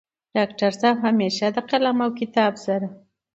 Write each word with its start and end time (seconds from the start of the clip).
ډاکټر 0.35 0.71
صيب 0.81 0.97
همېشه 1.07 1.47
د 1.51 1.57
قلم 1.69 1.97
او 2.05 2.09
کتاب 2.19 2.53
سره 2.65 2.87